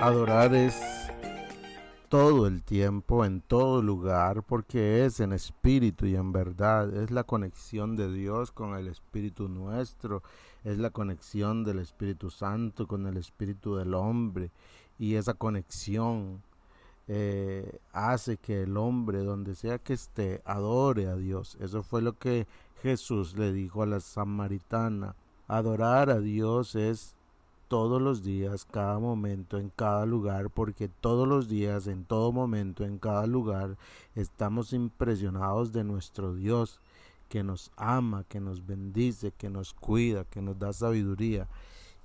Adorar 0.00 0.54
es 0.54 0.74
todo 2.08 2.46
el 2.46 2.62
tiempo, 2.62 3.24
en 3.24 3.40
todo 3.40 3.80
lugar, 3.80 4.42
porque 4.42 5.04
es 5.04 5.18
en 5.20 5.32
espíritu 5.32 6.06
y 6.06 6.14
en 6.14 6.30
verdad. 6.30 6.94
Es 6.94 7.10
la 7.10 7.24
conexión 7.24 7.96
de 7.96 8.12
Dios 8.12 8.52
con 8.52 8.74
el 8.74 8.86
espíritu 8.86 9.48
nuestro, 9.48 10.22
es 10.62 10.78
la 10.78 10.90
conexión 10.90 11.64
del 11.64 11.78
Espíritu 11.78 12.30
Santo 12.30 12.86
con 12.86 13.06
el 13.06 13.16
espíritu 13.16 13.76
del 13.76 13.94
hombre. 13.94 14.50
Y 14.98 15.14
esa 15.14 15.34
conexión 15.34 16.42
eh, 17.06 17.80
hace 17.92 18.36
que 18.38 18.62
el 18.62 18.76
hombre, 18.76 19.18
donde 19.18 19.54
sea 19.54 19.78
que 19.78 19.92
esté, 19.92 20.40
adore 20.44 21.06
a 21.06 21.16
Dios. 21.16 21.56
Eso 21.60 21.82
fue 21.82 22.02
lo 22.02 22.18
que 22.18 22.46
Jesús 22.82 23.36
le 23.36 23.52
dijo 23.52 23.82
a 23.82 23.86
la 23.86 24.00
samaritana. 24.00 25.14
Adorar 25.46 26.08
a 26.10 26.20
Dios 26.20 26.74
es 26.74 27.14
todos 27.68 28.00
los 28.00 28.22
días, 28.22 28.66
cada 28.70 28.98
momento, 28.98 29.58
en 29.58 29.70
cada 29.70 30.06
lugar, 30.06 30.48
porque 30.50 30.88
todos 30.88 31.26
los 31.28 31.48
días, 31.48 31.86
en 31.86 32.04
todo 32.04 32.32
momento, 32.32 32.84
en 32.84 32.98
cada 32.98 33.26
lugar, 33.26 33.76
estamos 34.14 34.72
impresionados 34.72 35.72
de 35.72 35.84
nuestro 35.84 36.34
Dios, 36.34 36.80
que 37.28 37.42
nos 37.42 37.72
ama, 37.76 38.24
que 38.28 38.40
nos 38.40 38.66
bendice, 38.66 39.32
que 39.32 39.50
nos 39.50 39.74
cuida, 39.74 40.24
que 40.24 40.40
nos 40.40 40.58
da 40.58 40.72
sabiduría 40.72 41.48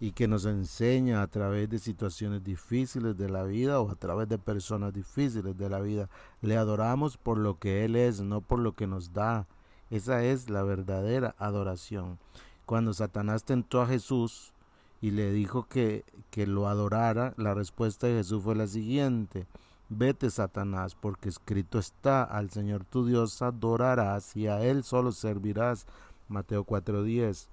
y 0.00 0.12
que 0.12 0.28
nos 0.28 0.44
enseña 0.44 1.22
a 1.22 1.26
través 1.26 1.68
de 1.68 1.78
situaciones 1.78 2.44
difíciles 2.44 3.16
de 3.16 3.28
la 3.28 3.42
vida 3.42 3.80
o 3.80 3.90
a 3.90 3.94
través 3.94 4.28
de 4.28 4.38
personas 4.38 4.92
difíciles 4.92 5.56
de 5.56 5.68
la 5.68 5.80
vida. 5.80 6.08
Le 6.40 6.56
adoramos 6.56 7.16
por 7.16 7.38
lo 7.38 7.58
que 7.58 7.84
Él 7.84 7.96
es, 7.96 8.20
no 8.20 8.40
por 8.40 8.60
lo 8.60 8.74
que 8.74 8.86
nos 8.86 9.12
da. 9.12 9.46
Esa 9.90 10.22
es 10.24 10.50
la 10.50 10.62
verdadera 10.62 11.34
adoración. 11.38 12.18
Cuando 12.66 12.92
Satanás 12.94 13.44
tentó 13.44 13.80
a 13.80 13.86
Jesús, 13.86 14.52
y 15.00 15.12
le 15.12 15.30
dijo 15.32 15.68
que, 15.68 16.04
que 16.30 16.46
lo 16.46 16.68
adorara, 16.68 17.34
la 17.36 17.54
respuesta 17.54 18.06
de 18.06 18.18
Jesús 18.18 18.42
fue 18.42 18.54
la 18.54 18.66
siguiente. 18.66 19.46
Vete, 19.88 20.30
Satanás, 20.30 20.94
porque 20.94 21.28
escrito 21.28 21.78
está, 21.78 22.24
al 22.24 22.50
Señor 22.50 22.84
tu 22.84 23.06
Dios 23.06 23.40
adorarás 23.40 24.36
y 24.36 24.48
a 24.48 24.62
Él 24.62 24.82
solo 24.82 25.12
servirás. 25.12 25.86
Mateo 26.28 26.64
4:10. 26.64 27.48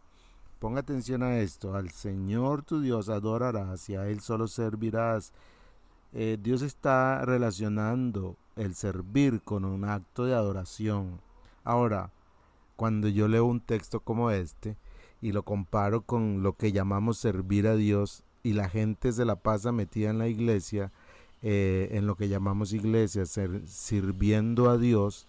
Ponga 0.59 0.79
atención 0.79 1.21
a 1.23 1.39
esto, 1.39 1.75
al 1.75 1.91
Señor 1.91 2.63
tu 2.63 2.81
Dios 2.81 3.09
adorarás 3.09 3.89
y 3.89 3.95
a 3.95 4.07
Él 4.07 4.21
solo 4.21 4.47
servirás. 4.47 5.33
Eh, 6.13 6.37
Dios 6.41 6.61
está 6.61 7.23
relacionando 7.25 8.37
el 8.55 8.73
servir 8.73 9.41
con 9.41 9.65
un 9.65 9.83
acto 9.83 10.25
de 10.25 10.33
adoración. 10.33 11.19
Ahora, 11.63 12.11
cuando 12.75 13.07
yo 13.09 13.27
leo 13.27 13.45
un 13.45 13.59
texto 13.59 13.99
como 13.99 14.31
este, 14.31 14.77
y 15.21 15.31
lo 15.31 15.43
comparo 15.43 16.01
con 16.01 16.43
lo 16.43 16.53
que 16.53 16.71
llamamos 16.71 17.17
servir 17.17 17.67
a 17.67 17.75
Dios 17.75 18.23
y 18.43 18.53
la 18.53 18.69
gente 18.69 19.11
se 19.11 19.25
la 19.25 19.35
pasa 19.35 19.71
metida 19.71 20.09
en 20.09 20.19
la 20.19 20.27
iglesia, 20.27 20.91
eh, 21.41 21.89
en 21.91 22.05
lo 22.05 22.15
que 22.15 22.27
llamamos 22.27 22.73
iglesia, 22.73 23.25
sirviendo 23.25 24.69
a 24.69 24.77
Dios, 24.77 25.27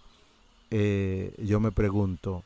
eh, 0.70 1.34
yo 1.38 1.60
me 1.60 1.72
pregunto, 1.72 2.44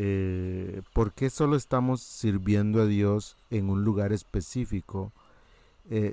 eh, 0.00 0.82
¿por 0.92 1.12
qué 1.12 1.28
solo 1.28 1.56
estamos 1.56 2.00
sirviendo 2.02 2.80
a 2.80 2.86
Dios 2.86 3.36
en 3.50 3.68
un 3.68 3.84
lugar 3.84 4.12
específico? 4.12 5.12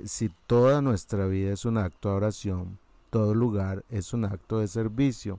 si 0.06 0.30
toda 0.46 0.80
nuestra 0.80 1.26
vida 1.26 1.52
es 1.52 1.66
un 1.66 1.76
acto 1.76 2.08
de 2.08 2.14
oración, 2.14 2.78
todo 3.10 3.34
lugar 3.34 3.84
es 3.90 4.14
un 4.14 4.24
acto 4.24 4.60
de 4.60 4.68
servicio. 4.68 5.38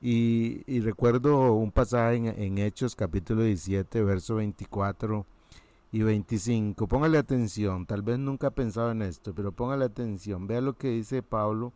Y, 0.00 0.80
recuerdo 0.80 1.52
un 1.52 1.70
pasaje 1.70 2.16
en, 2.16 2.58
Hechos 2.58 2.96
capítulo 2.96 3.44
17, 3.44 4.02
verso 4.02 4.34
24 4.34 5.24
y 5.92 6.02
25. 6.02 6.88
Póngale 6.88 7.18
atención, 7.18 7.86
tal 7.86 8.02
vez 8.02 8.18
nunca 8.18 8.48
ha 8.48 8.50
pensado 8.50 8.90
en 8.90 9.02
esto, 9.02 9.32
pero 9.32 9.52
póngale 9.52 9.84
atención. 9.84 10.48
Vea 10.48 10.60
lo 10.60 10.72
que 10.72 10.88
dice 10.88 11.22
Pablo 11.22 11.72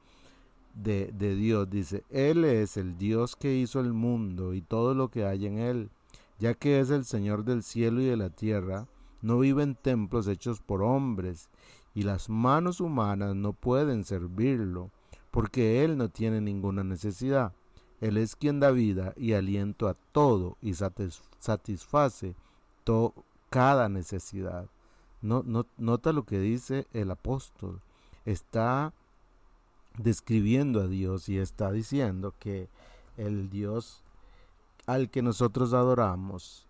de, 0.74 1.12
de 1.16 1.36
Dios. 1.36 1.70
Dice, 1.70 2.02
Él 2.10 2.44
es 2.44 2.76
el 2.76 2.98
Dios 2.98 3.36
que 3.36 3.54
hizo 3.54 3.78
el 3.78 3.92
mundo 3.92 4.54
y 4.54 4.60
todo 4.60 4.94
lo 4.94 5.08
que 5.08 5.24
hay 5.24 5.46
en 5.46 5.58
él, 5.58 5.90
ya 6.38 6.54
que 6.54 6.80
es 6.80 6.90
el 6.90 7.04
Señor 7.04 7.44
del 7.44 7.62
cielo 7.62 8.00
y 8.00 8.06
de 8.06 8.16
la 8.16 8.30
tierra. 8.30 8.86
No 9.22 9.38
vive 9.38 9.62
en 9.62 9.74
templos 9.74 10.28
hechos 10.28 10.60
por 10.60 10.82
hombres, 10.82 11.48
y 11.94 12.02
las 12.02 12.28
manos 12.28 12.80
humanas 12.80 13.34
no 13.34 13.52
pueden 13.52 14.04
servirlo, 14.04 14.90
porque 15.30 15.84
Él 15.84 15.96
no 15.96 16.10
tiene 16.10 16.40
ninguna 16.40 16.84
necesidad 16.84 17.52
él 18.00 18.18
es 18.18 18.36
quien 18.36 18.60
da 18.60 18.70
vida 18.70 19.14
y 19.16 19.32
aliento 19.32 19.88
a 19.88 19.94
todo 19.94 20.58
y 20.60 20.74
satisface 20.74 22.34
cada 23.50 23.88
necesidad. 23.88 24.68
No, 25.22 25.44
nota 25.76 26.12
lo 26.12 26.24
que 26.24 26.38
dice 26.38 26.86
el 26.92 27.10
apóstol. 27.10 27.80
Está 28.24 28.92
describiendo 29.98 30.80
a 30.80 30.88
Dios 30.88 31.28
y 31.28 31.38
está 31.38 31.72
diciendo 31.72 32.34
que 32.38 32.68
el 33.16 33.48
Dios 33.48 34.02
al 34.86 35.10
que 35.10 35.22
nosotros 35.22 35.74
adoramos 35.74 36.66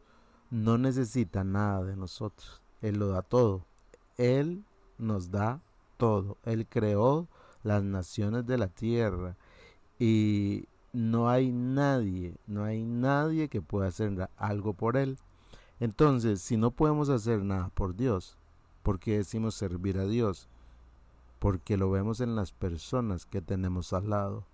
no 0.51 0.79
necesita 0.79 1.45
nada 1.45 1.85
de 1.85 1.97
nosotros. 1.97 2.63
Él 2.81 2.99
lo 2.99 3.09
da 3.09 3.23
todo. 3.23 3.65
Él 4.17 4.65
nos 4.99 5.31
da 5.31 5.61
todo. 5.97 6.39
Él 6.45 6.67
creó 6.67 7.29
las 7.63 7.83
naciones 7.83 8.47
de 8.47 8.59
la 8.59 8.69
tierra 8.69 9.37
y 9.99 10.67
no 10.93 11.29
hay 11.29 11.53
nadie, 11.53 12.37
no 12.47 12.65
hay 12.65 12.83
nadie 12.83 13.49
que 13.49 13.61
pueda 13.61 13.89
hacer 13.89 14.31
algo 14.37 14.73
por 14.73 14.97
Él. 14.97 15.19
Entonces, 15.79 16.41
si 16.41 16.57
no 16.57 16.71
podemos 16.71 17.11
hacer 17.11 17.43
nada 17.43 17.69
por 17.71 17.97
Dios, 17.97 18.39
¿por 18.83 18.99
qué 18.99 19.19
decimos 19.19 19.55
servir 19.55 19.99
a 19.99 20.07
Dios? 20.07 20.49
Porque 21.39 21.77
lo 21.77 21.91
vemos 21.91 22.21
en 22.21 22.35
las 22.35 22.53
personas 22.53 23.27
que 23.27 23.43
tenemos 23.43 23.93
al 23.93 24.09
lado. 24.09 24.45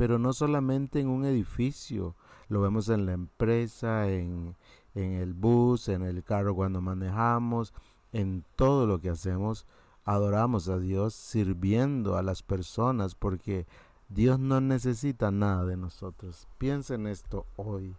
Pero 0.00 0.18
no 0.18 0.32
solamente 0.32 0.98
en 0.98 1.08
un 1.08 1.26
edificio, 1.26 2.16
lo 2.48 2.62
vemos 2.62 2.88
en 2.88 3.04
la 3.04 3.12
empresa, 3.12 4.08
en, 4.08 4.56
en 4.94 5.12
el 5.12 5.34
bus, 5.34 5.90
en 5.90 6.00
el 6.04 6.24
carro 6.24 6.54
cuando 6.54 6.80
manejamos, 6.80 7.74
en 8.10 8.42
todo 8.56 8.86
lo 8.86 9.02
que 9.02 9.10
hacemos. 9.10 9.66
Adoramos 10.06 10.70
a 10.70 10.78
Dios 10.78 11.12
sirviendo 11.12 12.16
a 12.16 12.22
las 12.22 12.42
personas 12.42 13.14
porque 13.14 13.66
Dios 14.08 14.38
no 14.40 14.62
necesita 14.62 15.30
nada 15.30 15.66
de 15.66 15.76
nosotros. 15.76 16.48
Piensa 16.56 16.94
en 16.94 17.06
esto 17.06 17.44
hoy. 17.56 17.94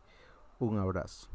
Un 0.57 0.79
abrazo. 0.79 1.29